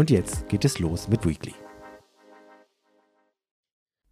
[0.00, 1.52] Und jetzt geht es los mit Weekly.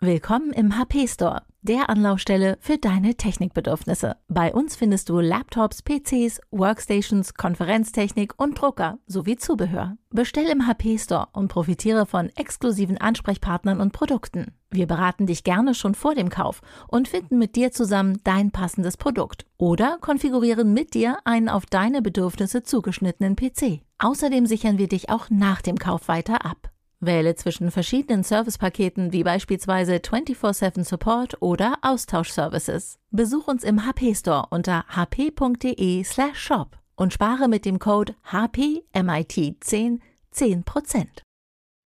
[0.00, 4.16] Willkommen im HP Store, der Anlaufstelle für deine Technikbedürfnisse.
[4.28, 9.96] Bei uns findest du Laptops, PCs, Workstations, Konferenztechnik und Drucker sowie Zubehör.
[10.10, 14.54] Bestell im HP Store und profitiere von exklusiven Ansprechpartnern und Produkten.
[14.70, 18.96] Wir beraten dich gerne schon vor dem Kauf und finden mit dir zusammen dein passendes
[18.96, 23.82] Produkt oder konfigurieren mit dir einen auf deine Bedürfnisse zugeschnittenen PC.
[23.98, 26.70] Außerdem sichern wir dich auch nach dem Kauf weiter ab.
[27.00, 32.98] Wähle zwischen verschiedenen Servicepaketen wie beispielsweise 24/7 Support oder Austauschservices.
[33.10, 40.00] Besuch uns im HP Store unter hp.de/shop und spare mit dem Code HPMIT10
[40.32, 41.22] 10%.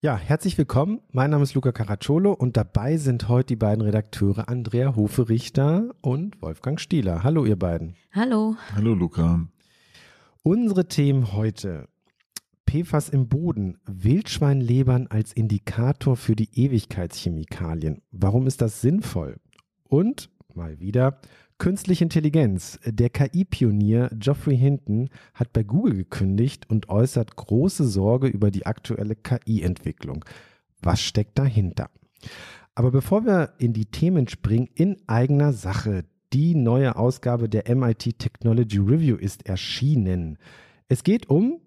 [0.03, 1.01] Ja, herzlich willkommen.
[1.13, 6.41] Mein Name ist Luca Caracciolo und dabei sind heute die beiden Redakteure Andrea Hoferichter und
[6.41, 7.23] Wolfgang Stieler.
[7.23, 7.97] Hallo ihr beiden.
[8.13, 8.57] Hallo.
[8.75, 9.47] Hallo Luca.
[10.43, 11.87] Unsere Themen heute
[12.71, 18.01] PFAS im Boden, Wildschweinlebern als Indikator für die Ewigkeitschemikalien.
[18.13, 19.41] Warum ist das sinnvoll?
[19.89, 21.19] Und mal wieder
[21.59, 22.79] Künstliche Intelligenz.
[22.87, 29.17] Der KI-Pionier Geoffrey Hinton hat bei Google gekündigt und äußert große Sorge über die aktuelle
[29.17, 30.25] KI-Entwicklung.
[30.81, 31.91] Was steckt dahinter?
[32.77, 36.05] Aber bevor wir in die Themen springen, in eigener Sache.
[36.33, 40.39] Die neue Ausgabe der MIT Technology Review ist erschienen.
[40.89, 41.61] Es geht um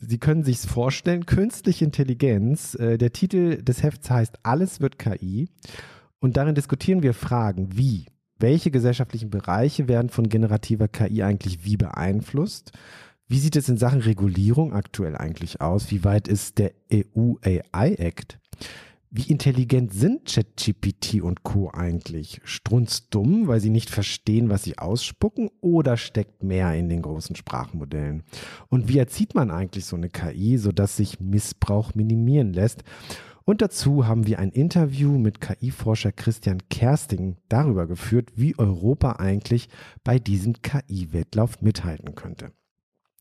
[0.00, 2.74] Sie können sich vorstellen, künstliche Intelligenz.
[2.76, 5.48] Äh, der Titel des Hefts heißt Alles wird KI.
[6.20, 8.06] Und darin diskutieren wir Fragen wie,
[8.38, 12.72] welche gesellschaftlichen Bereiche werden von generativer KI eigentlich wie beeinflusst?
[13.26, 15.90] Wie sieht es in Sachen Regulierung aktuell eigentlich aus?
[15.90, 18.38] Wie weit ist der EU AI Act?
[19.10, 21.70] Wie intelligent sind ChatGPT und Co.
[21.70, 22.42] eigentlich?
[22.44, 28.22] Strunzdumm, weil sie nicht verstehen, was sie ausspucken, oder steckt mehr in den großen Sprachmodellen?
[28.68, 32.84] Und wie erzieht man eigentlich so eine KI, sodass sich Missbrauch minimieren lässt?
[33.44, 39.70] Und dazu haben wir ein Interview mit KI-Forscher Christian Kersting darüber geführt, wie Europa eigentlich
[40.04, 42.52] bei diesem KI-Wettlauf mithalten könnte.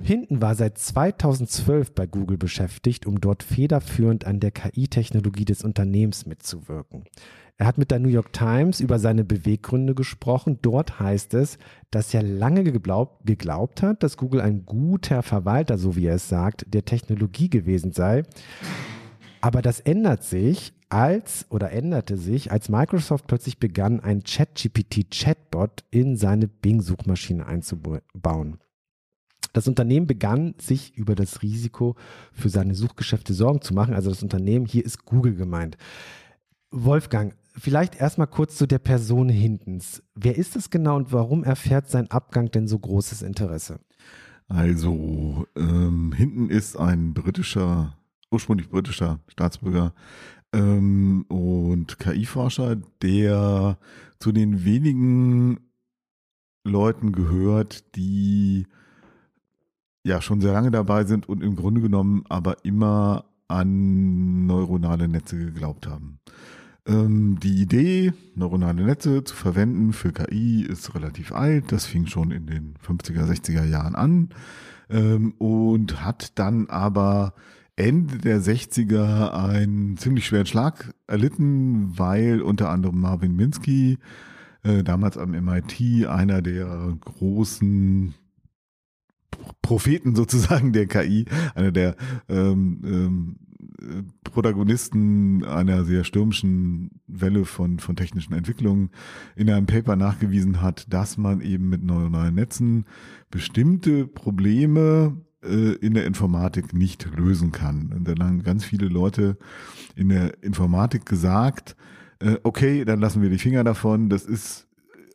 [0.00, 6.26] Hinten war seit 2012 bei Google beschäftigt, um dort federführend an der KI-Technologie des Unternehmens
[6.26, 7.04] mitzuwirken.
[7.58, 10.58] Er hat mit der New York Times über seine Beweggründe gesprochen.
[10.62, 11.58] Dort heißt es,
[11.90, 16.28] dass er lange geglaubt, geglaubt hat, dass Google ein guter Verwalter, so wie er es
[16.28, 18.24] sagt, der Technologie gewesen sei.
[19.40, 26.16] Aber das ändert sich, als oder änderte sich, als Microsoft plötzlich begann, ein ChatGPT-Chatbot in
[26.16, 28.58] seine Bing-Suchmaschine einzubauen.
[29.52, 31.96] Das Unternehmen begann sich über das Risiko
[32.32, 33.94] für seine Suchgeschäfte Sorgen zu machen.
[33.94, 35.76] Also das Unternehmen, hier ist Google gemeint.
[36.70, 40.02] Wolfgang, vielleicht erstmal kurz zu der Person Hintens.
[40.14, 43.80] Wer ist es genau und warum erfährt sein Abgang denn so großes Interesse?
[44.48, 47.96] Also, ähm, Hinton ist ein britischer,
[48.30, 49.94] ursprünglich britischer Staatsbürger
[50.52, 53.78] ähm, und KI-Forscher, der
[54.18, 55.60] zu den wenigen
[56.64, 58.66] Leuten gehört, die
[60.04, 65.36] ja schon sehr lange dabei sind und im Grunde genommen aber immer an neuronale Netze
[65.36, 66.18] geglaubt haben.
[66.86, 71.70] Ähm, die Idee, neuronale Netze zu verwenden für KI ist relativ alt.
[71.70, 74.30] Das fing schon in den 50er, 60er Jahren an
[74.90, 77.34] ähm, und hat dann aber
[77.76, 83.98] Ende der 60er einen ziemlich schweren Schlag erlitten, weil unter anderem Marvin Minsky,
[84.62, 88.14] äh, damals am MIT, einer der großen
[89.62, 91.96] Propheten sozusagen der KI, einer der
[92.28, 93.36] ähm, ähm,
[94.22, 98.90] Protagonisten einer sehr stürmischen Welle von, von technischen Entwicklungen
[99.36, 102.86] in einem Paper nachgewiesen hat, dass man eben mit neuronalen Netzen
[103.30, 107.92] bestimmte Probleme äh, in der Informatik nicht lösen kann.
[107.92, 109.36] Und dann haben ganz viele Leute
[109.96, 111.76] in der Informatik gesagt,
[112.20, 114.08] äh, okay, dann lassen wir die Finger davon.
[114.08, 114.66] Das ist,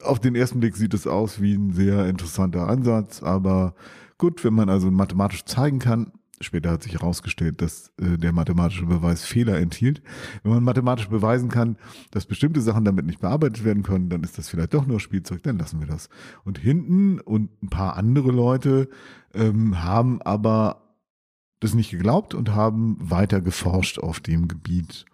[0.03, 3.73] auf den ersten Blick sieht es aus wie ein sehr interessanter Ansatz, aber
[4.17, 8.85] gut, wenn man also mathematisch zeigen kann, Später hat sich herausgestellt, dass äh, der mathematische
[8.85, 10.03] Beweis Fehler enthielt.
[10.43, 11.77] Wenn man mathematisch beweisen kann,
[12.11, 15.41] dass bestimmte Sachen damit nicht bearbeitet werden können, dann ist das vielleicht doch nur Spielzeug,
[15.41, 16.09] dann lassen wir das.
[16.43, 18.87] Und hinten und ein paar andere Leute
[19.33, 20.83] ähm, haben aber
[21.59, 25.05] das nicht geglaubt und haben weiter geforscht auf dem Gebiet.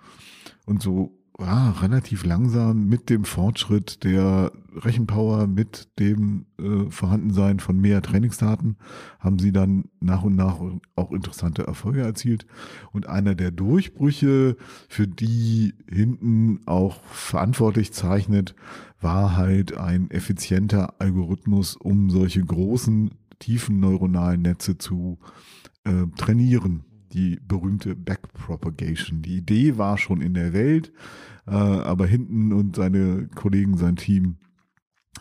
[0.66, 7.80] Und so ja, relativ langsam mit dem Fortschritt der Rechenpower, mit dem äh, Vorhandensein von
[7.80, 8.78] mehr Trainingsdaten,
[9.20, 10.60] haben sie dann nach und nach
[10.96, 12.46] auch interessante Erfolge erzielt.
[12.92, 14.58] Und einer der Durchbrüche,
[14.88, 18.56] für die hinten auch verantwortlich zeichnet,
[19.02, 25.18] war halt ein effizienter Algorithmus, um solche großen, tiefen neuronalen Netze zu
[25.84, 29.22] äh, trainieren die berühmte Backpropagation.
[29.22, 30.92] Die Idee war schon in der Welt,
[31.48, 34.38] äh, aber hinten und seine Kollegen, sein Team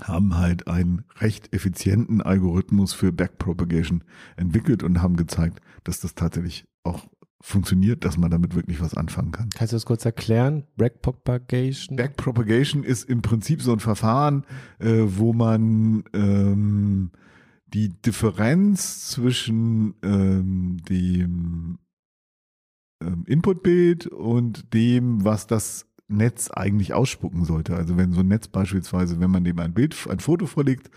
[0.00, 4.04] haben halt einen recht effizienten Algorithmus für Backpropagation
[4.36, 7.06] entwickelt und haben gezeigt, dass das tatsächlich auch
[7.42, 9.50] funktioniert, dass man damit wirklich was anfangen kann.
[9.54, 10.64] Kannst du das kurz erklären?
[10.76, 11.96] Backpropagation?
[11.96, 14.44] Backpropagation ist im Prinzip so ein Verfahren,
[14.78, 17.10] äh, wo man ähm,
[17.74, 21.78] die Differenz zwischen ähm, dem
[23.02, 27.75] ähm, Inputbild und dem, was das Netz eigentlich ausspucken sollte.
[27.75, 30.90] Also wenn so ein Netz beispielsweise, wenn man dem ein Bild, ein Foto vorlegt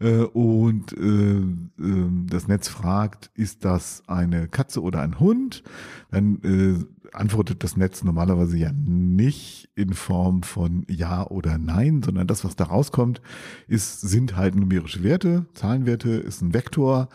[0.00, 5.62] äh, und äh, äh, das Netz fragt, ist das eine Katze oder ein Hund,
[6.10, 12.26] dann äh, antwortet das Netz normalerweise ja nicht in Form von Ja oder Nein, sondern
[12.26, 13.20] das, was da rauskommt,
[13.68, 17.08] ist, sind halt numerische Werte, Zahlenwerte, ist ein Vektor.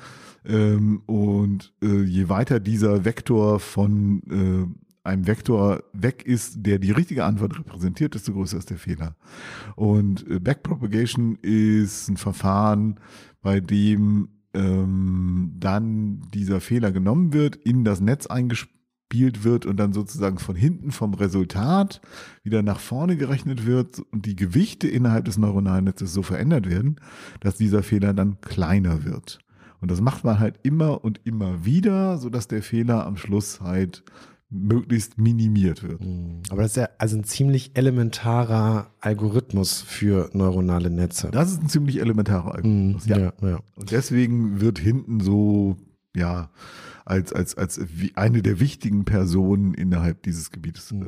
[0.45, 6.91] Ähm, und äh, je weiter dieser Vektor von äh, einem Vektor weg ist, der die
[6.91, 9.15] richtige Antwort repräsentiert, desto größer ist der Fehler.
[9.75, 12.99] Und äh, Backpropagation ist ein Verfahren,
[13.41, 19.93] bei dem ähm, dann dieser Fehler genommen wird, in das Netz eingespielt wird und dann
[19.93, 22.01] sozusagen von hinten vom Resultat
[22.43, 26.99] wieder nach vorne gerechnet wird und die Gewichte innerhalb des neuronalen Netzes so verändert werden,
[27.39, 29.39] dass dieser Fehler dann kleiner wird.
[29.81, 33.61] Und das macht man halt immer und immer wieder, so dass der Fehler am Schluss
[33.61, 34.03] halt
[34.49, 36.01] möglichst minimiert wird.
[36.01, 36.41] Mhm.
[36.49, 41.29] Aber das ist ja also ein ziemlich elementarer Algorithmus für neuronale Netze.
[41.31, 43.17] Das ist ein ziemlich elementarer Algorithmus, mhm, ja.
[43.17, 43.59] ja, ja.
[43.75, 45.77] Und deswegen wird hinten so,
[46.15, 46.49] ja,
[47.09, 47.79] als, als, als
[48.15, 51.05] eine der wichtigen Personen innerhalb dieses Gebietes äh,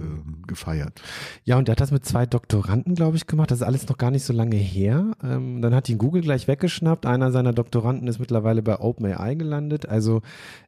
[0.47, 1.01] gefeiert.
[1.43, 3.51] Ja, und er hat das mit zwei Doktoranden, glaube ich, gemacht.
[3.51, 5.11] Das ist alles noch gar nicht so lange her.
[5.23, 7.05] Ähm, dann hat ihn Google gleich weggeschnappt.
[7.05, 9.87] Einer seiner Doktoranden ist mittlerweile bei OpenAI gelandet.
[9.87, 10.21] Also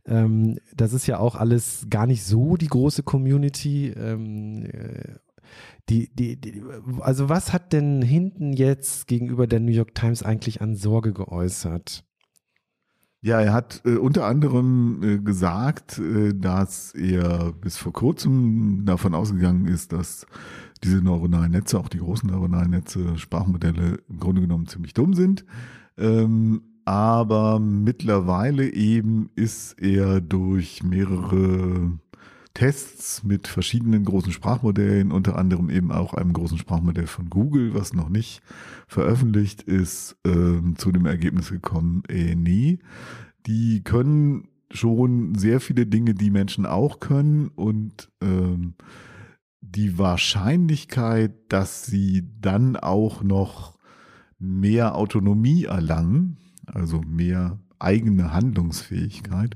[0.06, 3.90] ähm, das ist ja auch alles gar nicht so die große Community.
[3.90, 5.16] Ähm, äh,
[5.90, 6.64] die, die, die,
[7.02, 12.06] also was hat denn hinten jetzt gegenüber der New York Times eigentlich an Sorge geäußert?
[13.26, 19.16] Ja, er hat äh, unter anderem äh, gesagt, äh, dass er bis vor kurzem davon
[19.16, 20.28] ausgegangen ist, dass
[20.84, 25.46] diese neuronalen Netze, auch die großen neuronalen Netze, Sprachmodelle im Grunde genommen ziemlich dumm sind.
[25.98, 31.98] Ähm, aber mittlerweile eben ist er durch mehrere
[32.54, 37.94] Tests mit verschiedenen großen Sprachmodellen, unter anderem eben auch einem großen Sprachmodell von Google, was
[37.94, 38.42] noch nicht
[38.88, 42.80] veröffentlicht ist, äh, zu dem Ergebnis gekommen, äh, nee,
[43.48, 48.76] die können schon sehr viele Dinge, die Menschen auch können und ähm,
[49.62, 53.78] die Wahrscheinlichkeit, dass sie dann auch noch
[54.40, 59.56] mehr Autonomie erlangen, also mehr eigene Handlungsfähigkeit,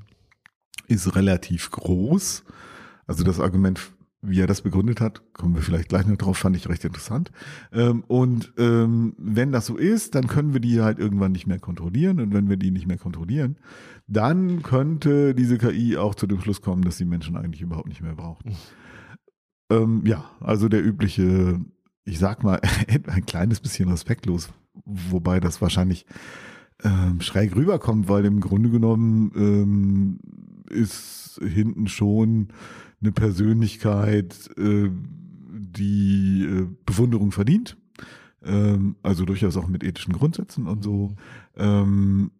[0.87, 2.43] ist relativ groß.
[3.07, 6.55] Also das Argument, wie er das begründet hat, kommen wir vielleicht gleich noch drauf, fand
[6.55, 7.31] ich recht interessant.
[7.71, 11.59] Ähm, und ähm, wenn das so ist, dann können wir die halt irgendwann nicht mehr
[11.59, 12.19] kontrollieren.
[12.19, 13.57] Und wenn wir die nicht mehr kontrollieren,
[14.07, 18.01] dann könnte diese KI auch zu dem Schluss kommen, dass die Menschen eigentlich überhaupt nicht
[18.01, 18.55] mehr brauchen.
[19.69, 21.61] Ähm, ja, also der übliche,
[22.03, 22.59] ich sag mal,
[23.07, 24.49] ein kleines bisschen respektlos,
[24.85, 26.05] wobei das wahrscheinlich
[26.83, 30.19] ähm, schräg rüberkommt, weil im Grunde genommen
[30.69, 32.49] ist hinten schon
[33.01, 34.89] eine Persönlichkeit, äh,
[35.49, 37.77] die äh, Bewunderung verdient.
[38.43, 41.15] Ähm, also durchaus auch mit ethischen Grundsätzen und so.
[41.55, 42.31] Ähm,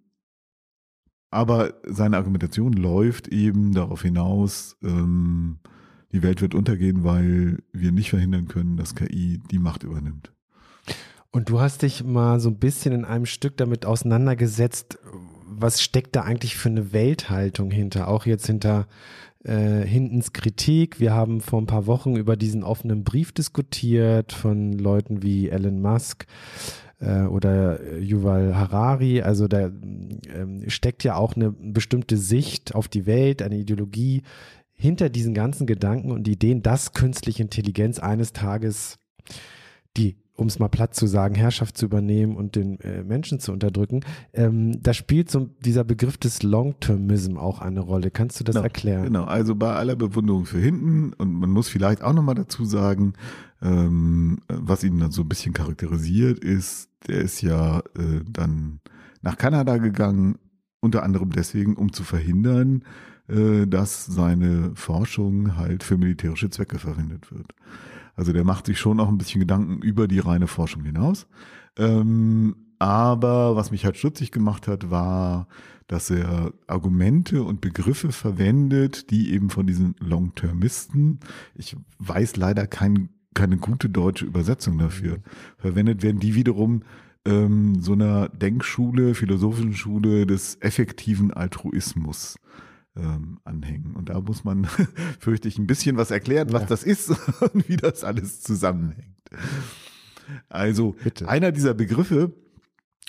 [1.30, 5.60] aber seine Argumentation läuft eben darauf hinaus, ähm,
[6.14, 10.32] die Welt wird untergehen, weil wir nicht verhindern können, dass KI die Macht übernimmt.
[11.32, 14.98] Und du hast dich mal so ein bisschen in einem Stück damit auseinandergesetzt,
[15.46, 18.08] was steckt da eigentlich für eine Welthaltung hinter?
[18.08, 18.88] Auch jetzt hinter
[19.44, 21.00] äh, Hintens Kritik.
[21.00, 25.82] Wir haben vor ein paar Wochen über diesen offenen Brief diskutiert von Leuten wie Elon
[25.82, 26.26] Musk
[27.00, 29.22] äh, oder Yuval Harari.
[29.22, 34.24] Also da äh, steckt ja auch eine bestimmte Sicht auf die Welt, eine Ideologie
[34.74, 39.00] hinter diesen ganzen Gedanken und Ideen, dass künstliche Intelligenz eines Tages
[39.98, 43.52] die um es mal platt zu sagen, Herrschaft zu übernehmen und den äh, Menschen zu
[43.52, 44.02] unterdrücken.
[44.34, 48.12] Ähm, da spielt so dieser Begriff des Long-Termism auch eine Rolle.
[48.12, 49.04] Kannst du das genau, erklären?
[49.04, 53.14] Genau, also bei aller Bewunderung für hinten und man muss vielleicht auch nochmal dazu sagen,
[53.62, 58.80] ähm, was ihn dann so ein bisschen charakterisiert ist, der ist ja äh, dann
[59.22, 60.38] nach Kanada gegangen,
[60.80, 62.84] unter anderem deswegen, um zu verhindern,
[63.28, 67.54] äh, dass seine Forschung halt für militärische Zwecke verwendet wird.
[68.18, 71.28] Also der macht sich schon auch ein bisschen Gedanken über die reine Forschung hinaus.
[71.78, 75.48] Ähm, aber was mich halt stutzig gemacht hat, war,
[75.88, 81.20] dass er Argumente und Begriffe verwendet, die eben von diesen Long-Termisten,
[81.56, 85.20] ich weiß leider kein, keine gute deutsche Übersetzung dafür,
[85.58, 86.84] verwendet werden, die wiederum
[87.26, 92.38] ähm, so einer Denkschule, philosophischen Schule des effektiven Altruismus
[92.98, 93.96] ähm, anhängen.
[93.96, 94.66] Und da muss man,
[95.20, 96.68] fürchte ich, ein bisschen was erklären, was ja.
[96.68, 97.10] das ist
[97.54, 99.16] und wie das alles zusammenhängt.
[100.50, 101.28] Also Bitte.
[101.30, 102.34] einer dieser Begriffe,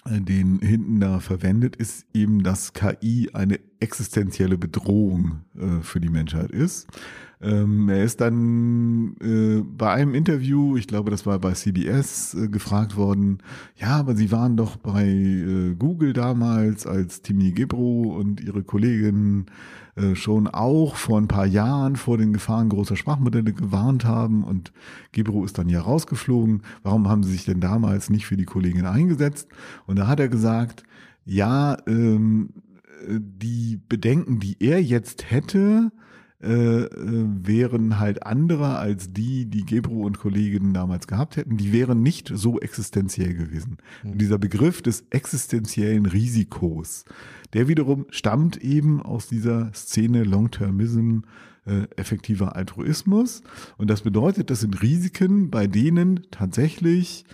[0.05, 6.11] äh, den hinten da verwendet, ist eben, dass KI eine existenzielle Bedrohung äh, für die
[6.11, 6.87] Menschheit ist.
[7.41, 12.49] Ähm, er ist dann äh, bei einem Interview, ich glaube, das war bei CBS, äh,
[12.49, 13.39] gefragt worden,
[13.77, 19.47] ja, aber Sie waren doch bei äh, Google damals, als Timmy Gebro und ihre Kollegin
[19.95, 24.73] äh, schon auch vor ein paar Jahren vor den Gefahren großer Sprachmodelle gewarnt haben und
[25.13, 26.63] Gebro ist dann ja rausgeflogen.
[26.83, 29.49] Warum haben Sie sich denn damals nicht für die Kollegin eingesetzt?
[29.87, 30.83] Und da hat er gesagt,
[31.25, 32.51] ja, ähm,
[33.07, 35.93] äh, die Bedenken, die er jetzt hätte,
[36.41, 41.57] äh, äh, wären halt andere als die, die Gebro und Kolleginnen damals gehabt hätten.
[41.57, 43.79] Die wären nicht so existenziell gewesen.
[44.05, 44.13] Mhm.
[44.13, 47.05] Und dieser Begriff des existenziellen Risikos,
[47.55, 51.23] der wiederum stammt eben aus dieser Szene Long-Termism,
[51.67, 53.43] äh, effektiver Altruismus.
[53.77, 57.25] Und das bedeutet, das sind Risiken, bei denen tatsächlich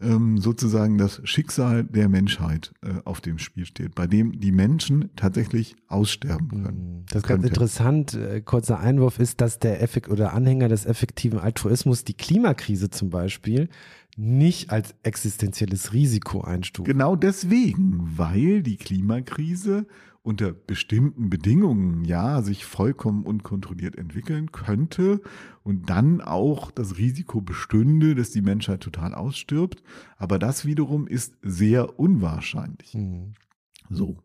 [0.00, 5.10] ähm, sozusagen das Schicksal der Menschheit äh, auf dem Spiel steht, bei dem die Menschen
[5.16, 7.02] tatsächlich aussterben können.
[7.02, 8.14] Mm, das ist ganz interessant.
[8.14, 13.10] Äh, kurzer Einwurf ist, dass der Effekt oder Anhänger des effektiven Altruismus die Klimakrise zum
[13.10, 13.68] Beispiel
[14.16, 16.86] nicht als existenzielles Risiko einstuft.
[16.86, 19.86] Genau deswegen, weil die Klimakrise
[20.22, 25.20] unter bestimmten Bedingungen ja sich vollkommen unkontrolliert entwickeln könnte
[25.64, 29.82] und dann auch das Risiko bestünde, dass die Menschheit total ausstirbt.
[30.16, 32.94] Aber das wiederum ist sehr unwahrscheinlich.
[32.94, 33.32] Mhm.
[33.90, 34.16] So,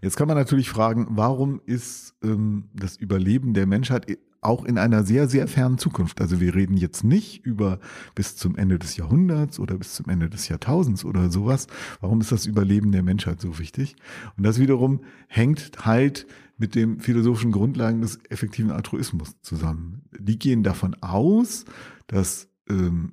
[0.00, 4.06] jetzt kann man natürlich fragen, warum ist ähm, das Überleben der Menschheit
[4.42, 6.20] auch in einer sehr, sehr fernen Zukunft.
[6.20, 7.78] Also wir reden jetzt nicht über
[8.14, 11.68] bis zum Ende des Jahrhunderts oder bis zum Ende des Jahrtausends oder sowas.
[12.00, 13.94] Warum ist das Überleben der Menschheit so wichtig?
[14.36, 16.26] Und das wiederum hängt halt
[16.58, 20.02] mit den philosophischen Grundlagen des effektiven Altruismus zusammen.
[20.18, 21.64] Die gehen davon aus,
[22.08, 23.12] dass ähm,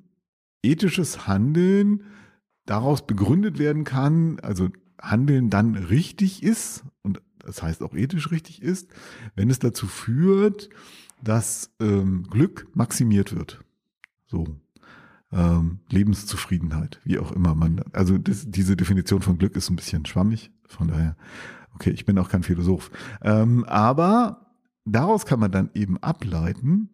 [0.62, 2.02] ethisches Handeln
[2.66, 4.68] daraus begründet werden kann, also
[5.00, 8.90] Handeln dann richtig ist und das heißt auch ethisch richtig ist,
[9.34, 10.68] wenn es dazu führt,
[11.22, 13.64] dass ähm, Glück maximiert wird.
[14.26, 14.46] So.
[15.32, 20.04] Ähm, Lebenszufriedenheit, wie auch immer man, also das, diese Definition von Glück ist ein bisschen
[20.04, 21.16] schwammig, von daher,
[21.74, 22.90] okay, ich bin auch kein Philosoph.
[23.22, 26.90] Ähm, aber daraus kann man dann eben ableiten,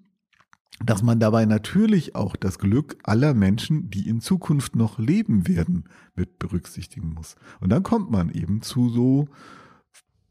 [0.85, 5.85] dass man dabei natürlich auch das Glück aller Menschen, die in Zukunft noch leben werden,
[6.14, 7.37] mit berücksichtigen muss.
[7.61, 9.28] Und dann kommt man eben zu so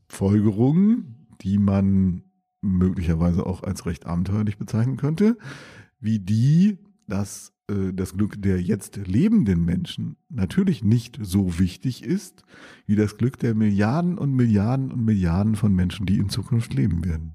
[0.07, 2.24] Folgerungen, die man
[2.65, 5.37] möglicherweise auch als recht abenteuerlich bezeichnen könnte,
[5.99, 12.43] wie die, dass äh, das Glück der jetzt lebenden Menschen natürlich nicht so wichtig ist,
[12.85, 17.05] wie das Glück der Milliarden und Milliarden und Milliarden von Menschen, die in Zukunft leben
[17.05, 17.33] werden.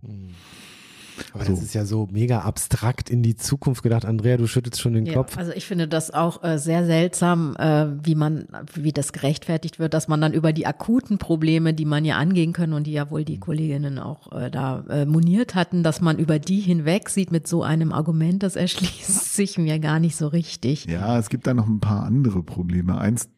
[1.32, 1.52] Aber so.
[1.52, 4.04] das ist ja so mega abstrakt in die Zukunft gedacht.
[4.04, 5.36] Andrea, du schüttelst schon den ja, Kopf.
[5.36, 9.94] Also ich finde das auch äh, sehr seltsam, äh, wie man, wie das gerechtfertigt wird,
[9.94, 13.10] dass man dann über die akuten Probleme, die man ja angehen können und die ja
[13.10, 17.32] wohl die Kolleginnen auch äh, da äh, moniert hatten, dass man über die hinweg sieht
[17.32, 20.86] mit so einem Argument, das erschließt sich mir gar nicht so richtig.
[20.86, 22.98] Ja, es gibt da noch ein paar andere Probleme.
[22.98, 23.28] Eins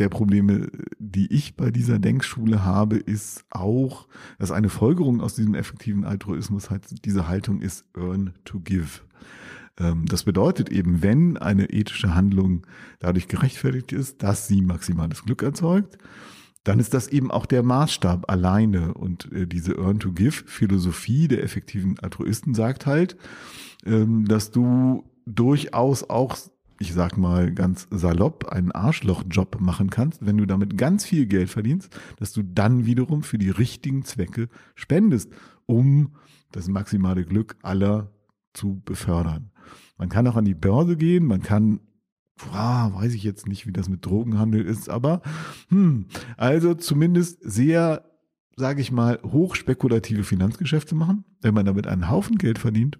[0.00, 5.54] der Probleme, die ich bei dieser Denkschule habe, ist auch, dass eine Folgerung aus diesem
[5.54, 9.02] effektiven Altruismus halt diese Haltung ist, earn to give.
[9.78, 12.66] Ähm, das bedeutet eben, wenn eine ethische Handlung
[12.98, 15.98] dadurch gerechtfertigt ist, dass sie maximales Glück erzeugt,
[16.64, 18.94] dann ist das eben auch der Maßstab alleine.
[18.94, 23.16] Und äh, diese Earn-to-Give-Philosophie der effektiven Altruisten sagt halt,
[23.84, 26.36] ähm, dass du durchaus auch
[26.80, 31.50] ich sag mal ganz salopp, einen Arschlochjob machen kannst, wenn du damit ganz viel Geld
[31.50, 35.30] verdienst, dass du dann wiederum für die richtigen Zwecke spendest,
[35.66, 36.14] um
[36.52, 38.10] das maximale Glück aller
[38.54, 39.50] zu befördern.
[39.98, 41.80] Man kann auch an die Börse gehen, man kann,
[42.38, 45.20] boah, weiß ich jetzt nicht, wie das mit Drogenhandel ist, aber
[45.68, 46.06] hm,
[46.38, 48.06] also zumindest sehr,
[48.56, 52.98] sage ich mal, hochspekulative Finanzgeschäfte machen, wenn man damit einen Haufen Geld verdient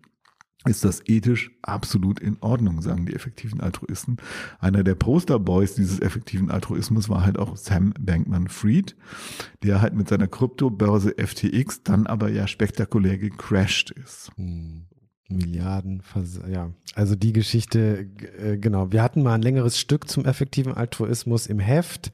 [0.67, 4.19] ist das ethisch absolut in Ordnung, sagen die effektiven Altruisten.
[4.59, 8.95] Einer der Posterboys dieses effektiven Altruismus war halt auch Sam Bankman-Fried,
[9.63, 14.31] der halt mit seiner Kryptobörse FTX dann aber ja spektakulär gecrashed ist.
[14.37, 14.85] Hm.
[15.31, 16.03] Milliarden,
[16.51, 16.73] ja.
[16.97, 18.09] Also die Geschichte,
[18.43, 18.91] äh, genau.
[18.91, 22.11] Wir hatten mal ein längeres Stück zum effektiven Altruismus im Heft.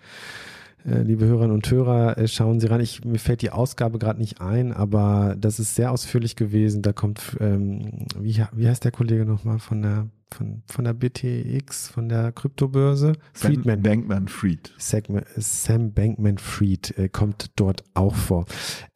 [0.87, 2.81] Äh, liebe Hörerinnen und Hörer, äh, schauen Sie ran.
[2.81, 6.83] Ich, mir fällt die Ausgabe gerade nicht ein, aber das ist sehr ausführlich gewesen.
[6.83, 11.89] Da kommt, ähm, wie, wie heißt der Kollege nochmal von der von, von der BTX,
[11.89, 13.13] von der Kryptobörse?
[13.33, 13.83] Friedman.
[13.83, 14.73] Bankman Fried.
[14.79, 18.45] Sam Bankman Fried äh, kommt dort auch vor.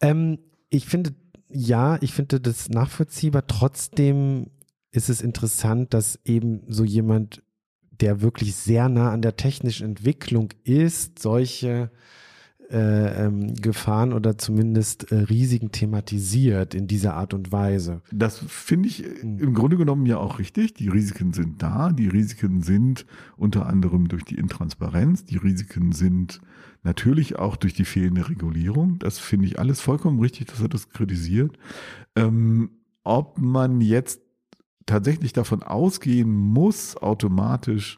[0.01, 0.39] Ähm,
[0.71, 1.15] ich finde,
[1.49, 3.47] ja, ich finde das nachvollziehbar.
[3.47, 4.47] Trotzdem
[4.93, 7.43] ist es interessant, dass eben so jemand
[8.01, 11.91] der wirklich sehr nah an der technischen Entwicklung ist, solche
[12.71, 18.01] äh, ähm, Gefahren oder zumindest äh, Risiken thematisiert in dieser Art und Weise.
[18.13, 19.39] Das finde ich hm.
[19.41, 20.75] im Grunde genommen ja auch richtig.
[20.75, 21.91] Die Risiken sind da.
[21.91, 25.25] Die Risiken sind unter anderem durch die Intransparenz.
[25.25, 26.41] Die Risiken sind
[26.85, 29.01] natürlich auch durch die fehlende Regulierung.
[29.01, 31.59] Das finde ich alles vollkommen richtig, dass er das kritisiert.
[32.15, 32.71] Ähm,
[33.03, 34.21] ob man jetzt
[34.91, 37.97] tatsächlich davon ausgehen muss, automatisch,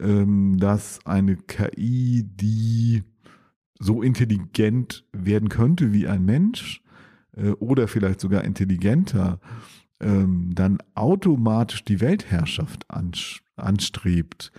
[0.00, 3.04] ähm, dass eine KI, die
[3.78, 6.82] so intelligent werden könnte wie ein Mensch
[7.36, 9.40] äh, oder vielleicht sogar intelligenter,
[10.00, 12.86] ähm, dann automatisch die Weltherrschaft
[13.56, 14.52] anstrebt.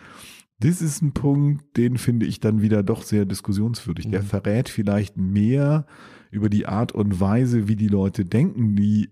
[0.60, 4.08] Das ist ein Punkt, den finde ich dann wieder doch sehr diskussionswürdig.
[4.08, 4.12] Mhm.
[4.12, 5.86] Der verrät vielleicht mehr
[6.32, 9.10] über die Art und Weise, wie die Leute denken, die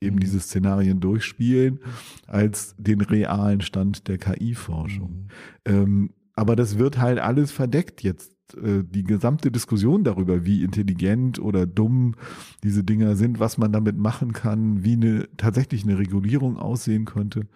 [0.00, 0.20] eben mhm.
[0.20, 1.80] diese Szenarien durchspielen,
[2.26, 5.28] als den realen Stand der KI-Forschung.
[5.66, 5.72] Mhm.
[5.72, 8.32] Ähm, aber das wird halt alles verdeckt jetzt.
[8.56, 12.14] Äh, die gesamte Diskussion darüber, wie intelligent oder dumm
[12.62, 17.46] diese Dinger sind, was man damit machen kann, wie eine tatsächlich eine Regulierung aussehen könnte,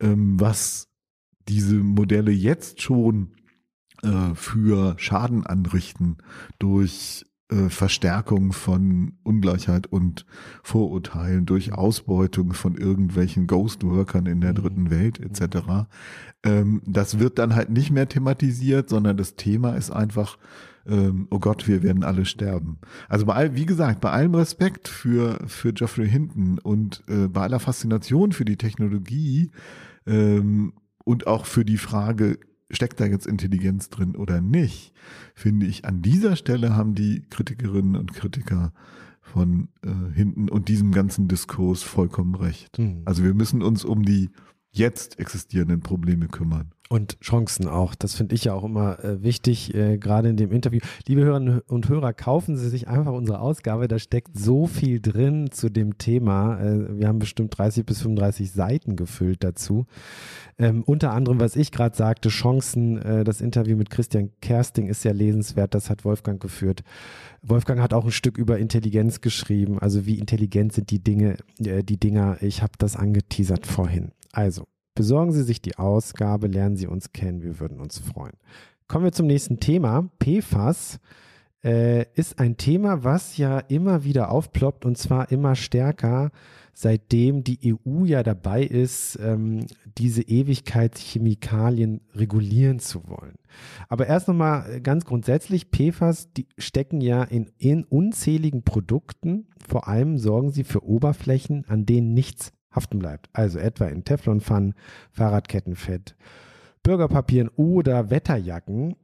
[0.00, 0.88] ähm, was
[1.48, 3.32] diese Modelle jetzt schon
[4.02, 6.16] äh, für Schaden anrichten
[6.58, 10.24] durch äh, Verstärkung von Ungleichheit und
[10.62, 14.56] Vorurteilen durch Ausbeutung von irgendwelchen Ghostworkern in der mhm.
[14.56, 15.88] dritten Welt etc.
[16.44, 20.38] Ähm, das wird dann halt nicht mehr thematisiert, sondern das Thema ist einfach,
[20.86, 22.78] ähm, oh Gott, wir werden alle sterben.
[23.08, 27.42] Also bei all, wie gesagt, bei allem Respekt für, für Geoffrey Hinton und äh, bei
[27.42, 29.50] aller Faszination für die Technologie
[30.06, 30.72] ähm,
[31.04, 32.38] und auch für die Frage,
[32.70, 34.92] steckt da jetzt Intelligenz drin oder nicht,
[35.34, 38.72] finde ich, an dieser Stelle haben die Kritikerinnen und Kritiker
[39.20, 42.78] von äh, hinten und diesem ganzen Diskurs vollkommen recht.
[42.78, 43.02] Mhm.
[43.04, 44.30] Also wir müssen uns um die
[44.70, 46.72] jetzt existierenden Probleme kümmern.
[46.92, 47.94] Und Chancen auch.
[47.94, 50.80] Das finde ich ja auch immer äh, wichtig, äh, gerade in dem Interview.
[51.06, 53.86] Liebe Hörerinnen und Hörer, kaufen Sie sich einfach unsere Ausgabe.
[53.86, 56.58] Da steckt so viel drin zu dem Thema.
[56.60, 59.86] Äh, wir haben bestimmt 30 bis 35 Seiten gefüllt dazu.
[60.58, 63.00] Ähm, unter anderem, was ich gerade sagte, Chancen.
[63.00, 65.76] Äh, das Interview mit Christian Kersting ist sehr lesenswert.
[65.76, 66.82] Das hat Wolfgang geführt.
[67.40, 69.78] Wolfgang hat auch ein Stück über Intelligenz geschrieben.
[69.78, 72.38] Also wie intelligent sind die Dinge, äh, die Dinger.
[72.40, 74.10] Ich habe das angeteasert vorhin.
[74.32, 74.66] Also,
[75.00, 78.34] besorgen Sie sich die Ausgabe, lernen Sie uns kennen, wir würden uns freuen.
[78.86, 81.00] Kommen wir zum nächsten Thema, PFAS.
[81.64, 86.32] äh, ist ein Thema, was ja immer wieder aufploppt und zwar immer stärker,
[86.74, 89.64] seitdem die EU ja dabei ist, ähm,
[89.96, 93.36] diese Ewigkeitschemikalien regulieren zu wollen.
[93.88, 99.46] Aber erst nochmal ganz grundsätzlich, PFAS, die stecken ja in, in unzähligen Produkten.
[99.66, 103.28] Vor allem sorgen sie für Oberflächen, an denen nichts haften bleibt.
[103.32, 104.74] Also etwa in Teflonpfannen,
[105.10, 106.14] Fahrradkettenfett,
[106.82, 108.96] Bürgerpapieren oder Wetterjacken.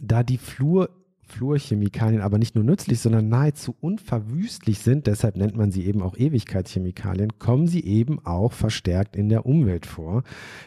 [0.00, 0.88] Da die Flur
[1.30, 6.16] Fluorchemikalien aber nicht nur nützlich, sondern nahezu unverwüstlich sind, deshalb nennt man sie eben auch
[6.16, 10.24] Ewigkeitschemikalien, kommen sie eben auch verstärkt in der Umwelt vor.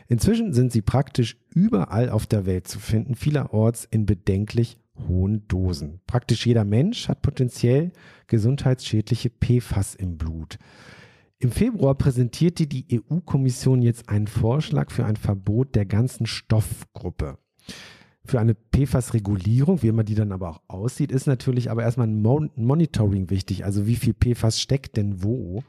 [0.08, 6.00] Inzwischen sind sie praktisch überall auf der Welt zu finden, vielerorts in bedenklich hohen Dosen.
[6.08, 7.92] Praktisch jeder Mensch hat potenziell
[8.28, 10.58] gesundheitsschädliche PFAS im Blut.
[11.43, 17.38] Im Februar präsentierte die EU-Kommission jetzt einen Vorschlag für ein Verbot der ganzen Stoffgruppe.
[18.23, 22.21] Für eine PFAS-Regulierung, wie immer die dann aber auch aussieht, ist natürlich aber erstmal ein
[22.21, 23.65] Mon Monitoring wichtig.
[23.65, 25.63] Also wie viel PFAS steckt denn wo?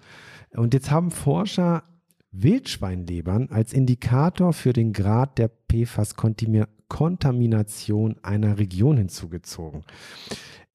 [0.52, 1.82] Und jetzt haben Forscher
[2.30, 6.83] Wildschweinlebern als Indikator für den Grad der PFAS-Kontamination
[8.22, 9.84] einer Region hinzugezogen.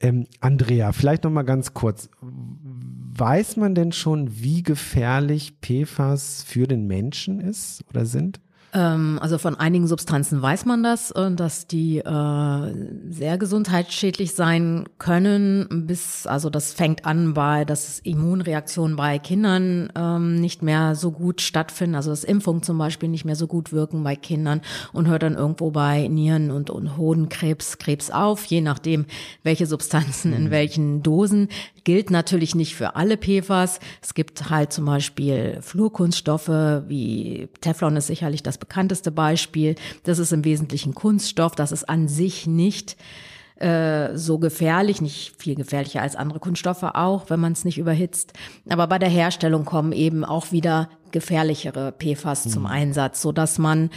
[0.02, 2.10] Ähm, Andrea, vielleicht noch mal ganz kurz.
[2.22, 8.40] Weiß man denn schon, wie gefährlich PFAS für den Menschen ist oder sind?
[8.72, 12.74] Ähm, also von einigen Substanzen weiß man das, äh, dass die äh,
[13.10, 15.86] sehr gesundheitsschädlich sein können.
[15.88, 21.42] Bis also das fängt an bei, dass Immunreaktionen bei Kindern ähm, nicht mehr so gut
[21.42, 24.62] stattfinden, also dass Impfungen zum Beispiel nicht mehr so gut wirken bei Kindern
[24.94, 29.06] und hört dann irgendwo bei Nieren und, und Hodenkrebs Krebs auf, je nachdem
[29.44, 30.52] welche Substanzen in mhm.
[30.52, 31.50] welchen Dosen.
[31.84, 33.80] Gilt natürlich nicht für alle PFAS.
[34.02, 36.50] Es gibt halt zum Beispiel Fluorkunststoffe
[36.88, 39.76] wie Teflon ist sicherlich das bekannteste Beispiel.
[40.04, 41.56] Das ist im Wesentlichen Kunststoff.
[41.56, 42.98] Das ist an sich nicht
[43.60, 48.34] äh, so gefährlich, nicht viel gefährlicher als andere Kunststoffe auch, wenn man es nicht überhitzt.
[48.70, 52.50] Aber bei der Herstellung kommen eben auch wieder gefährlichere PFAS mhm.
[52.50, 53.90] zum Einsatz, so dass man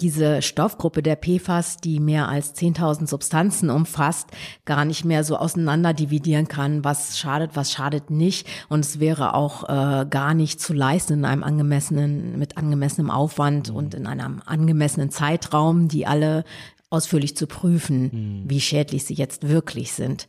[0.00, 4.30] diese Stoffgruppe der PFAS, die mehr als 10.000 Substanzen umfasst,
[4.64, 8.46] gar nicht mehr so auseinander dividieren kann, was schadet, was schadet nicht.
[8.68, 13.70] Und es wäre auch äh, gar nicht zu leisten in einem angemessenen, mit angemessenem Aufwand
[13.70, 13.76] mhm.
[13.76, 16.44] und in einem angemessenen Zeitraum, die alle
[16.92, 18.50] ausführlich zu prüfen, mhm.
[18.50, 20.26] wie schädlich sie jetzt wirklich sind.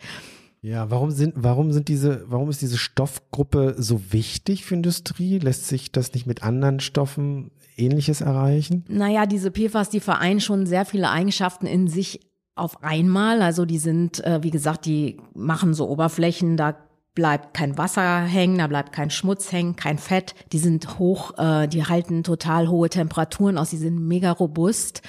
[0.63, 5.37] Ja, warum sind, warum sind diese, warum ist diese Stoffgruppe so wichtig für Industrie?
[5.37, 8.85] Lässt sich das nicht mit anderen Stoffen Ähnliches erreichen?
[8.87, 12.21] Naja, diese PFAS, die vereinen schon sehr viele Eigenschaften in sich
[12.55, 13.41] auf einmal.
[13.41, 16.77] Also die sind, äh, wie gesagt, die machen so Oberflächen, da
[17.13, 20.33] bleibt kein Wasser hängen, da bleibt kein Schmutz hängen, kein Fett.
[20.53, 25.01] Die sind hoch, äh, die halten total hohe Temperaturen aus, die sind mega robust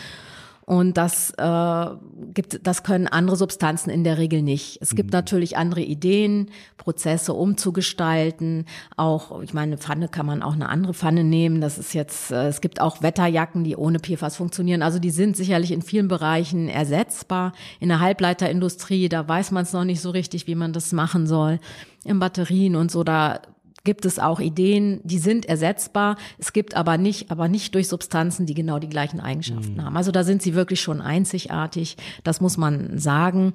[0.67, 1.87] und das äh,
[2.33, 4.79] gibt, das können andere Substanzen in der Regel nicht.
[4.81, 5.19] Es gibt mhm.
[5.19, 8.65] natürlich andere Ideen, Prozesse umzugestalten.
[8.97, 11.61] Auch, ich meine, Pfanne kann man auch eine andere Pfanne nehmen.
[11.61, 14.81] Das ist jetzt, äh, es gibt auch Wetterjacken, die ohne PFAS funktionieren.
[14.81, 17.53] Also die sind sicherlich in vielen Bereichen ersetzbar.
[17.79, 21.27] In der Halbleiterindustrie, da weiß man es noch nicht so richtig, wie man das machen
[21.27, 21.61] soll.
[22.05, 23.41] In Batterien und so, da
[23.85, 26.17] gibt es auch Ideen, die sind ersetzbar.
[26.39, 29.85] Es gibt aber nicht, aber nicht durch Substanzen, die genau die gleichen Eigenschaften mhm.
[29.85, 29.97] haben.
[29.97, 31.97] Also da sind sie wirklich schon einzigartig.
[32.25, 33.53] Das muss man sagen.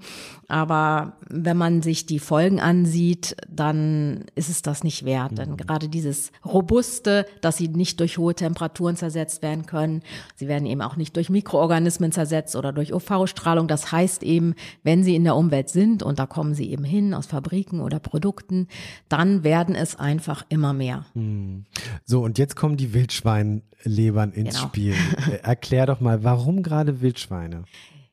[0.47, 5.31] Aber wenn man sich die Folgen ansieht, dann ist es das nicht wert.
[5.31, 5.35] Mhm.
[5.35, 10.03] Denn gerade dieses Robuste, dass sie nicht durch hohe Temperaturen zersetzt werden können.
[10.35, 13.67] Sie werden eben auch nicht durch Mikroorganismen zersetzt oder durch UV-Strahlung.
[13.67, 17.15] Das heißt eben, wenn sie in der Umwelt sind und da kommen sie eben hin
[17.15, 18.67] aus Fabriken oder Produkten,
[19.07, 21.05] dann werden es ein einfach immer mehr.
[21.13, 21.63] Hm.
[22.03, 24.67] So, und jetzt kommen die Wildschweinlebern ins genau.
[24.67, 24.95] Spiel.
[25.29, 27.63] Äh, erklär doch mal, warum gerade Wildschweine?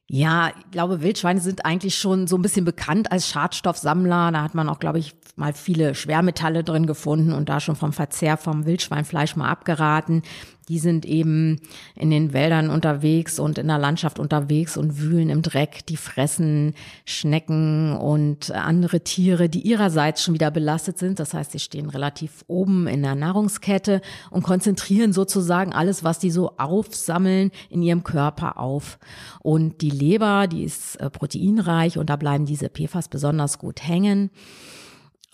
[0.09, 4.31] Ja, ich glaube, Wildschweine sind eigentlich schon so ein bisschen bekannt als Schadstoffsammler.
[4.31, 7.92] Da hat man auch, glaube ich, mal viele Schwermetalle drin gefunden und da schon vom
[7.92, 10.23] Verzehr vom Wildschweinfleisch mal abgeraten.
[10.68, 11.61] Die sind eben
[11.94, 15.87] in den Wäldern unterwegs und in der Landschaft unterwegs und wühlen im Dreck.
[15.87, 16.74] Die fressen
[17.05, 21.20] Schnecken und andere Tiere, die ihrerseits schon wieder belastet sind.
[21.20, 24.00] Das heißt, sie stehen relativ oben in der Nahrungskette
[24.31, 28.98] und konzentrieren sozusagen alles, was die so aufsammeln, in ihrem Körper auf.
[29.42, 34.31] Und die Leber, die ist äh, proteinreich und da bleiben diese PFAS besonders gut hängen.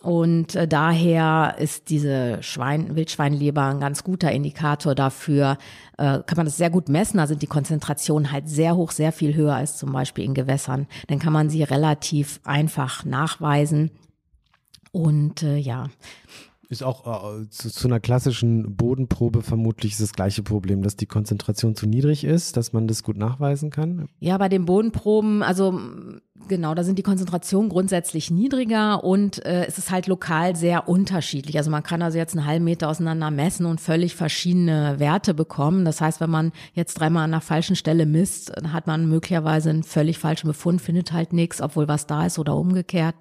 [0.03, 5.59] Und äh, daher ist diese Schwein, Wildschweinleber ein ganz guter Indikator dafür.
[5.97, 7.19] Äh, kann man das sehr gut messen.
[7.19, 10.89] Da sind die Konzentrationen halt sehr hoch, sehr viel höher als zum Beispiel in Gewässern.
[11.07, 13.93] Dann kann man sie relativ einfach nachweisen.
[14.91, 15.89] Und äh, ja,
[16.73, 21.77] ist auch äh, zu, zu, einer klassischen Bodenprobe vermutlich das gleiche Problem, dass die Konzentration
[21.77, 24.09] zu niedrig ist, dass man das gut nachweisen kann.
[24.21, 25.79] Ja, bei den Bodenproben, also
[26.49, 31.57] Genau, da sind die Konzentrationen grundsätzlich niedriger und äh, es ist halt lokal sehr unterschiedlich.
[31.57, 35.85] Also man kann also jetzt einen halben Meter auseinander messen und völlig verschiedene Werte bekommen.
[35.85, 39.85] Das heißt, wenn man jetzt dreimal an der falschen Stelle misst, hat man möglicherweise einen
[39.85, 43.15] völlig falschen Befund, findet halt nichts, obwohl was da ist oder umgekehrt.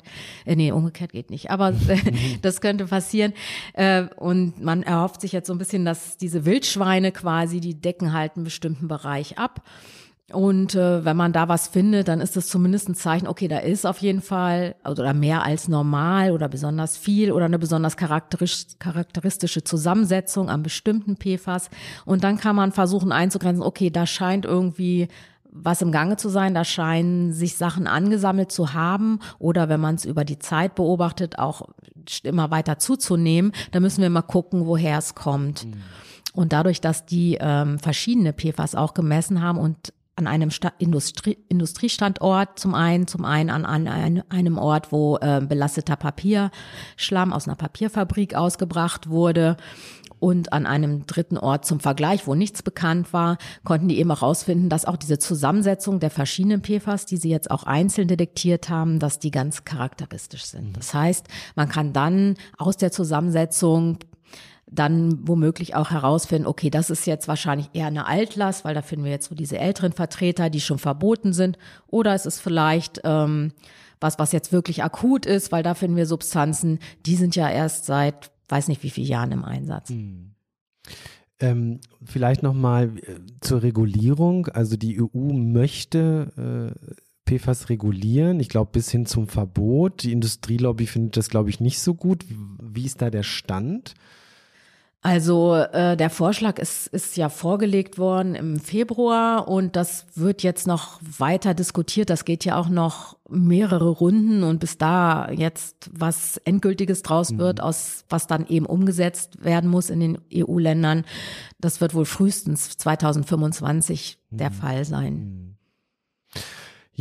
[0.46, 1.74] Äh, nee, umgekehrt geht nicht, aber
[2.42, 3.34] das könnte passieren.
[3.74, 8.14] Äh, und man erhofft sich jetzt so ein bisschen, dass diese Wildschweine quasi, die decken
[8.14, 9.62] halt einen bestimmten Bereich ab.
[10.34, 13.60] Und äh, wenn man da was findet, dann ist das zumindest ein Zeichen, okay, da
[13.60, 17.98] ist auf jeden Fall also, oder mehr als normal oder besonders viel oder eine besonders
[17.98, 21.70] charakteristische Zusammensetzung an bestimmten PFAS.
[22.06, 25.08] Und dann kann man versuchen einzugrenzen, okay, da scheint irgendwie
[25.52, 29.96] was im Gange zu sein, da scheinen sich Sachen angesammelt zu haben oder wenn man
[29.96, 31.64] es über die Zeit beobachtet, auch
[32.24, 35.66] immer weiter zuzunehmen, da müssen wir mal gucken, woher es kommt.
[35.66, 35.74] Mhm.
[36.34, 41.38] Und dadurch, dass die ähm, verschiedene PFAS auch gemessen haben und an einem Sta Industrie
[41.50, 47.56] Industriestandort zum einen, zum einen an, an einem Ort, wo äh, belasteter Papierschlamm aus einer
[47.56, 49.58] Papierfabrik ausgebracht wurde
[50.22, 54.22] und an einem dritten Ort zum Vergleich, wo nichts bekannt war, konnten die eben auch
[54.22, 59.00] herausfinden, dass auch diese Zusammensetzung der verschiedenen PFAS, die sie jetzt auch einzeln detektiert haben,
[59.00, 60.70] dass die ganz charakteristisch sind.
[60.70, 60.74] Mhm.
[60.74, 63.98] Das heißt, man kann dann aus der Zusammensetzung
[64.72, 69.06] dann womöglich auch herausfinden, okay, das ist jetzt wahrscheinlich eher eine Altlast, weil da finden
[69.06, 71.58] wir jetzt so diese älteren Vertreter, die schon verboten sind,
[71.88, 73.52] oder es ist vielleicht ähm,
[74.00, 77.86] was, was jetzt wirklich akut ist, weil da finden wir Substanzen, die sind ja erst
[77.86, 79.90] seit weiß nicht wie vielen Jahren im Einsatz.
[79.90, 80.32] Hm.
[81.40, 84.48] Ähm, vielleicht nochmal äh, zur Regulierung.
[84.48, 88.40] Also die EU möchte äh, PFAS regulieren.
[88.40, 90.04] Ich glaube bis hin zum Verbot.
[90.04, 92.26] Die Industrielobby findet das, glaube ich, nicht so gut.
[92.62, 93.96] Wie ist da der Stand?
[95.04, 100.68] Also äh, der Vorschlag ist, ist ja vorgelegt worden im Februar und das wird jetzt
[100.68, 102.12] noch weiter diskutiert.
[102.12, 107.40] Das geht ja auch noch mehrere Runden und bis da jetzt was Endgültiges draus mhm.
[107.40, 111.04] wird, aus was dann eben umgesetzt werden muss in den EU-Ländern,
[111.60, 114.38] das wird wohl frühestens 2025 mhm.
[114.38, 115.51] der Fall sein.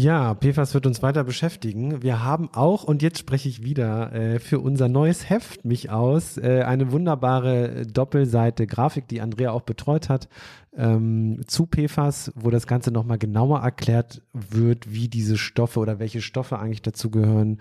[0.02, 2.02] Ja, PFAS wird uns weiter beschäftigen.
[2.02, 6.38] Wir haben auch, und jetzt spreche ich wieder äh, für unser neues Heft mich aus,
[6.38, 10.30] äh, eine wunderbare Doppelseite Grafik, die Andrea auch betreut hat,
[10.74, 16.22] ähm, zu PFAS, wo das Ganze nochmal genauer erklärt wird, wie diese Stoffe oder welche
[16.22, 17.60] Stoffe eigentlich dazugehören,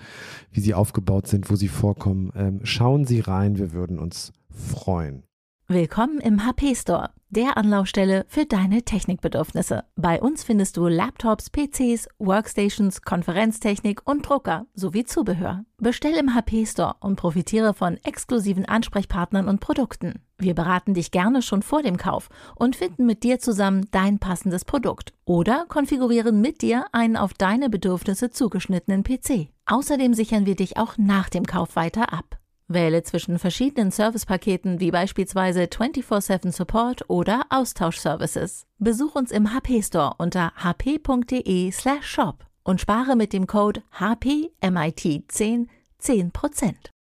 [0.53, 2.31] wie sie aufgebaut sind, wo sie vorkommen.
[2.37, 5.23] Ähm, schauen Sie rein, wir würden uns freuen.
[5.67, 9.83] Willkommen im HP Store, der Anlaufstelle für deine Technikbedürfnisse.
[9.95, 15.63] Bei uns findest du Laptops, PCs, Workstations, Konferenztechnik und Drucker sowie Zubehör.
[15.77, 20.21] Bestell im HP Store und profitiere von exklusiven Ansprechpartnern und Produkten.
[20.37, 24.65] Wir beraten dich gerne schon vor dem Kauf und finden mit dir zusammen dein passendes
[24.65, 29.49] Produkt oder konfigurieren mit dir einen auf deine Bedürfnisse zugeschnittenen PC.
[29.65, 32.38] Außerdem sichern wir dich auch nach dem Kauf weiter ab.
[32.69, 38.65] Wähle zwischen verschiedenen Servicepaketen wie beispielsweise 24/7 Support oder Austauschservices.
[38.77, 45.67] Besuch uns im HP Store unter hp.de/shop und spare mit dem Code HPMIT10
[45.99, 46.91] 10%.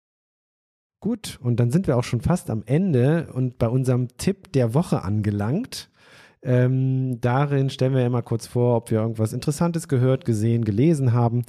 [1.01, 4.75] Gut, und dann sind wir auch schon fast am Ende und bei unserem Tipp der
[4.75, 5.91] Woche angelangt.
[6.43, 11.45] Ähm, darin stellen wir mal kurz vor, ob wir irgendwas Interessantes gehört, gesehen, gelesen haben.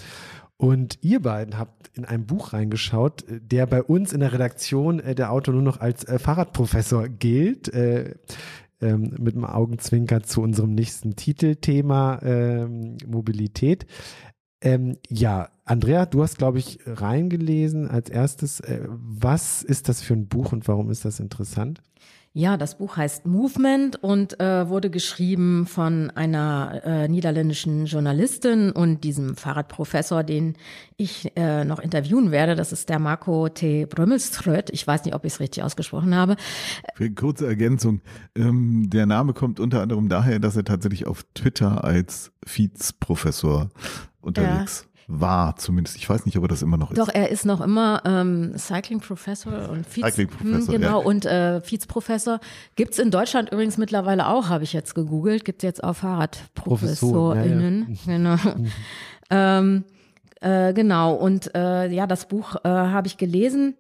[0.62, 5.00] Und ihr beiden habt in ein Buch reingeschaut, äh, der bei uns in der Redaktion
[5.00, 7.74] äh, der Autor nur noch als äh, Fahrradprofessor gilt.
[7.74, 8.16] Äh,
[8.82, 13.86] ähm, mit einem Augenzwinker zu unserem nächsten Titelthema ähm, Mobilität.
[14.62, 18.60] Ähm, ja, Andrea, du hast, glaube ich, reingelesen als erstes.
[18.62, 21.82] Äh, was ist das für ein Buch und warum ist das interessant?
[22.40, 29.04] Ja, das Buch heißt Movement und äh, wurde geschrieben von einer äh, niederländischen Journalistin und
[29.04, 30.56] diesem Fahrradprofessor, den
[30.96, 32.56] ich äh, noch interviewen werde.
[32.56, 33.86] Das ist der Marco T.
[33.88, 34.70] Brömmelströt.
[34.70, 36.38] Ich weiß nicht, ob ich es richtig ausgesprochen habe.
[36.96, 38.00] Für kurze Ergänzung.
[38.38, 43.68] Ähm, der Name kommt unter anderem daher, dass er tatsächlich auf Twitter als Vizprofessor
[44.22, 45.98] unterwegs ja war zumindest.
[45.98, 46.98] Ich weiß nicht, ob er das immer noch ist.
[46.98, 51.06] Doch, er ist noch immer ähm, Cycling Professor und Vize, Cycling Professor, hm, genau, ja.
[51.06, 52.40] und äh, Vizprofessor.
[52.76, 55.46] Gibt's in Deutschland übrigens mittlerweile auch, habe ich jetzt gegoogelt.
[55.46, 57.98] Gibt jetzt auch FahrradprofessorInnen.
[58.06, 58.18] Ja, ja.
[58.18, 58.36] Genau.
[58.36, 58.72] Mhm.
[59.32, 59.84] ähm,
[60.42, 63.76] äh, genau, und äh, ja, das Buch äh, habe ich gelesen.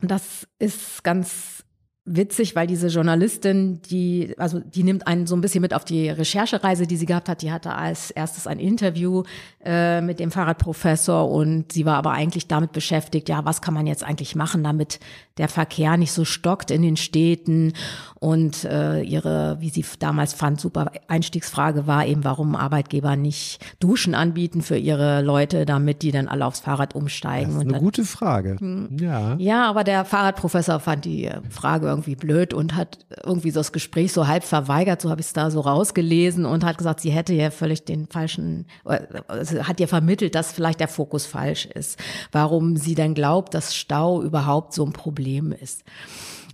[0.00, 1.64] Das ist ganz
[2.06, 6.08] witzig, weil diese Journalistin, die, also die nimmt einen so ein bisschen mit auf die
[6.08, 7.42] Recherchereise, die sie gehabt hat.
[7.42, 9.24] Die hatte als erstes ein Interview
[9.64, 13.86] äh, mit dem Fahrradprofessor und sie war aber eigentlich damit beschäftigt, ja, was kann man
[13.86, 15.00] jetzt eigentlich machen, damit
[15.38, 17.72] der Verkehr nicht so stockt in den Städten.
[18.18, 24.14] Und äh, ihre, wie sie damals fand, super Einstiegsfrage war eben, warum Arbeitgeber nicht Duschen
[24.14, 27.48] anbieten für ihre Leute, damit die dann alle aufs Fahrrad umsteigen.
[27.48, 28.56] Das ist eine dann, gute Frage.
[28.58, 28.96] Hm.
[28.98, 29.36] Ja.
[29.38, 34.12] Ja, aber der Fahrradprofessor fand die Frage irgendwie blöd und hat irgendwie so das Gespräch
[34.12, 37.34] so halb verweigert, so habe ich es da so rausgelesen und hat gesagt, sie hätte
[37.34, 41.98] ja völlig den falschen, also hat ihr vermittelt, dass vielleicht der Fokus falsch ist.
[42.32, 45.84] Warum sie denn glaubt, dass Stau überhaupt so ein Problem ist.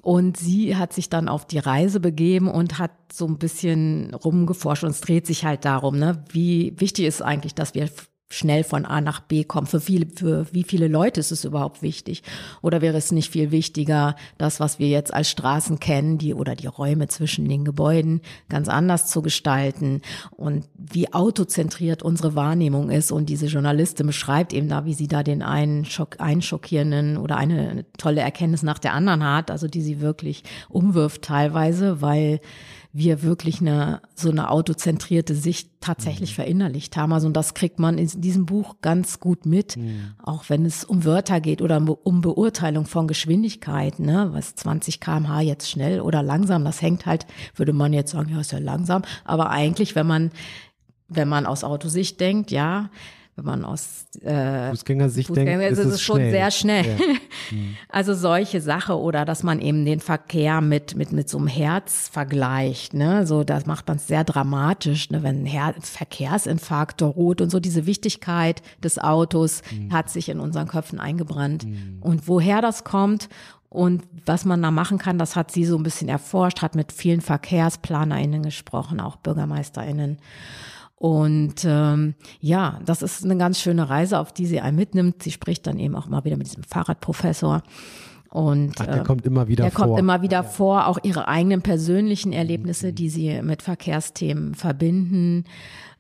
[0.03, 4.83] Und sie hat sich dann auf die Reise begeben und hat so ein bisschen rumgeforscht
[4.83, 7.89] und es dreht sich halt darum, ne, wie wichtig ist eigentlich, dass wir
[8.33, 9.67] schnell von A nach B kommen.
[9.67, 12.23] Für viele, für wie viele Leute ist es überhaupt wichtig?
[12.63, 16.55] Oder wäre es nicht viel wichtiger, das, was wir jetzt als Straßen kennen, die oder
[16.55, 23.13] die Räume zwischen den Gebäuden ganz anders zu gestalten und wie autozentriert unsere Wahrnehmung ist?
[23.13, 27.37] Und diese Journalistin beschreibt eben da, wie sie da den einen, Schock, einen schockierenden oder
[27.37, 32.41] eine tolle Erkenntnis nach der anderen hat, also die sie wirklich umwirft teilweise, weil
[32.95, 36.35] wir wirklich eine so eine autozentrierte Sicht tatsächlich mhm.
[36.35, 37.13] verinnerlicht haben.
[37.13, 40.13] Also und das kriegt man in diesem Buch ganz gut mit, mhm.
[40.23, 45.41] auch wenn es um Wörter geht oder um Beurteilung von Geschwindigkeit, ne, was 20 km/h
[45.41, 47.27] jetzt schnell oder langsam, das hängt halt,
[47.57, 50.31] würde man jetzt sagen, ja, ist ja langsam, aber eigentlich, wenn man
[51.15, 52.89] wenn man aus Autosicht denkt, ja,
[53.37, 56.31] wenn man aus äh, Fußgängersicht Fußgänger, denkt, ist es, ist schon schnell.
[56.31, 56.85] sehr schnell.
[56.85, 57.07] Ja.
[57.51, 57.77] Mhm.
[57.89, 62.09] Also solche Sache oder dass man eben den Verkehr mit mit mit so einem Herz
[62.09, 63.27] vergleicht, ne?
[63.27, 65.23] So das macht man sehr dramatisch, ne?
[65.23, 69.93] Wenn ein Her Verkehrsinfarkt droht und so diese Wichtigkeit des Autos mhm.
[69.93, 71.67] hat sich in unseren Köpfen eingebrannt.
[71.67, 71.99] Mhm.
[72.01, 73.29] Und woher das kommt
[73.73, 76.93] und was man da machen kann, das hat sie so ein bisschen erforscht, hat mit
[76.93, 80.19] vielen VerkehrsplanerInnen gesprochen, auch BürgermeisterInnen.
[81.03, 85.21] Und ähm, ja, das ist eine ganz schöne Reise, auf die sie einen mitnimmt.
[85.21, 87.65] Sie spricht dann eben auch mal wieder mit diesem Fahrradprofessor.
[88.33, 89.87] Und Ach, der äh, kommt immer wieder der vor.
[89.89, 95.45] kommt immer wieder vor, auch ihre eigenen persönlichen Erlebnisse, die sie mit Verkehrsthemen verbinden.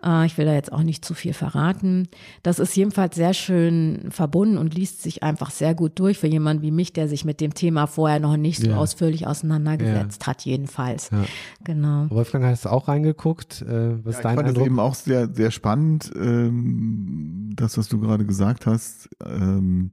[0.02, 2.08] Äh, ich will da jetzt auch nicht zu viel verraten.
[2.42, 6.62] Das ist jedenfalls sehr schön verbunden und liest sich einfach sehr gut durch für jemanden
[6.62, 8.76] wie mich, der sich mit dem Thema vorher noch nicht so ja.
[8.78, 10.28] ausführlich auseinandergesetzt ja.
[10.28, 11.10] hat, jedenfalls.
[11.10, 11.24] Ja.
[11.64, 12.06] Genau.
[12.08, 13.60] Wolfgang, hast du auch reingeguckt?
[13.60, 14.62] Äh, was ja, dein ich fand Eindruck?
[14.62, 19.10] es eben auch sehr, sehr spannend, ähm, das, was du gerade gesagt hast.
[19.24, 19.90] Ähm,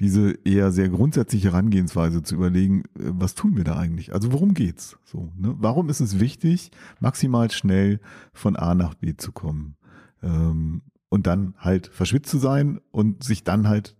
[0.00, 4.12] diese eher sehr grundsätzliche Herangehensweise zu überlegen, äh, was tun wir da eigentlich?
[4.12, 4.98] Also worum geht's?
[5.04, 5.54] So, ne?
[5.58, 8.00] Warum ist es wichtig, maximal schnell
[8.32, 9.76] von A nach B zu kommen?
[10.22, 13.96] Ähm, und dann halt verschwitzt zu sein und sich dann halt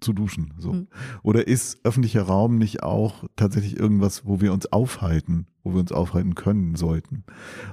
[0.00, 0.54] zu duschen.
[0.58, 0.72] So.
[0.72, 0.88] Mhm.
[1.22, 5.92] Oder ist öffentlicher Raum nicht auch tatsächlich irgendwas, wo wir uns aufhalten, wo wir uns
[5.92, 7.24] aufhalten können sollten?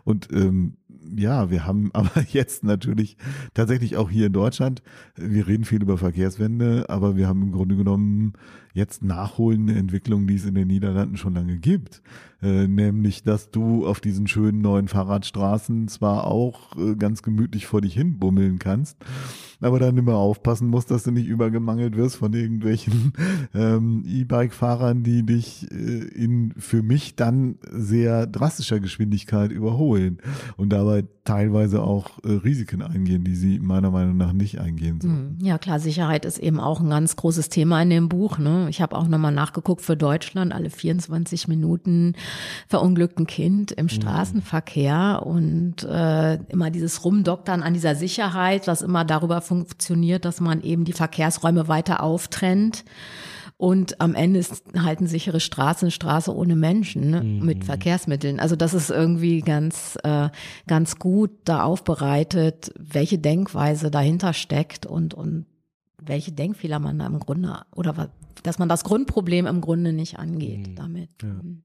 [0.04, 0.78] Und ähm,
[1.16, 3.18] ja, wir haben aber jetzt natürlich
[3.54, 4.82] tatsächlich auch hier in Deutschland,
[5.16, 8.34] wir reden viel über Verkehrswende, aber wir haben im Grunde genommen
[8.74, 12.02] jetzt nachholende Entwicklungen, die es in den Niederlanden schon lange gibt.
[12.42, 17.82] Äh, nämlich, dass du auf diesen schönen neuen Fahrradstraßen zwar auch äh, ganz gemütlich vor
[17.82, 18.98] dich hin bummeln kannst,
[19.60, 23.12] aber dann immer aufpassen musst, dass du nicht übergemangelt wirst von irgendwelchen
[23.54, 30.20] ähm, E-Bike-Fahrern, die dich äh, in für mich dann sehr drastischer Geschwindigkeit überholen
[30.56, 35.38] und dabei teilweise auch äh, Risiken eingehen, die sie meiner Meinung nach nicht eingehen sollen.
[35.40, 38.38] Hm, ja klar, Sicherheit ist eben auch ein ganz großes Thema in dem Buch.
[38.38, 38.68] Ne?
[38.70, 42.14] Ich habe auch nochmal nachgeguckt für Deutschland, alle 24 Minuten
[42.68, 43.90] verunglückten Kind im mhm.
[43.90, 50.62] Straßenverkehr und äh, immer dieses Rumdoktern an dieser Sicherheit, was immer darüber funktioniert, dass man
[50.62, 52.84] eben die Verkehrsräume weiter auftrennt.
[53.62, 57.22] Und am Ende ist halt eine sichere Straße, eine Straße ohne Menschen, ne?
[57.22, 57.46] Mhm.
[57.46, 58.40] mit Verkehrsmitteln.
[58.40, 60.30] Also das ist irgendwie ganz, äh,
[60.66, 65.46] ganz gut da aufbereitet, welche Denkweise dahinter steckt und, und
[66.02, 68.10] welche Denkfehler man da im Grunde oder
[68.44, 70.76] dass man das Grundproblem im Grunde nicht angeht mhm.
[70.76, 71.10] damit.
[71.22, 71.28] Ja.
[71.28, 71.64] Mhm.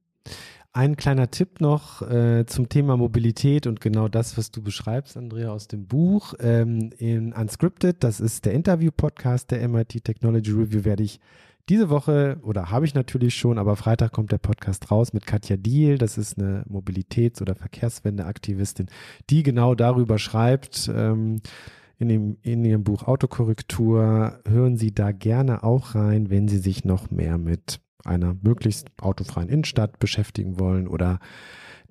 [0.72, 5.52] Ein kleiner Tipp noch äh, zum Thema Mobilität und genau das, was du beschreibst, Andrea,
[5.52, 6.34] aus dem Buch.
[6.40, 11.20] Ähm, in Unscripted, das ist der Interview-Podcast der MIT Technology Review, werde ich
[11.68, 15.56] diese Woche, oder habe ich natürlich schon, aber Freitag kommt der Podcast raus mit Katja
[15.56, 15.98] Diel.
[15.98, 18.86] Das ist eine Mobilitäts- oder Verkehrswende-Aktivistin,
[19.30, 20.90] die genau darüber schreibt.
[20.94, 21.40] Ähm,
[21.98, 24.40] in, dem, in ihrem Buch Autokorrektur.
[24.46, 29.48] Hören Sie da gerne auch rein, wenn Sie sich noch mehr mit einer möglichst autofreien
[29.48, 31.20] Innenstadt beschäftigen wollen oder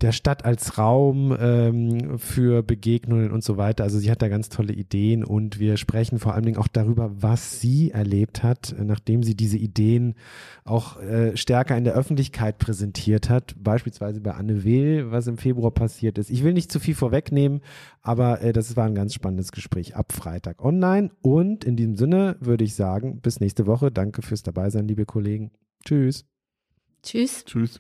[0.04, 3.84] der Stadt als Raum ähm, für Begegnungen und so weiter.
[3.84, 7.12] Also sie hat da ganz tolle Ideen und wir sprechen vor allen Dingen auch darüber,
[7.22, 10.16] was sie erlebt hat, nachdem sie diese Ideen
[10.66, 15.72] auch äh, stärker in der Öffentlichkeit präsentiert hat, beispielsweise bei Anne Will, was im Februar
[15.72, 16.30] passiert ist.
[16.30, 17.62] Ich will nicht zu viel vorwegnehmen,
[18.02, 22.36] aber äh, das war ein ganz spannendes Gespräch ab Freitag online und in diesem Sinne
[22.42, 23.90] würde ich sagen, bis nächste Woche.
[23.90, 25.52] Danke fürs Dabeisein, liebe Kollegen.
[25.86, 26.26] Tschüss.
[27.02, 27.46] Tschüss.
[27.46, 27.80] Tschüss.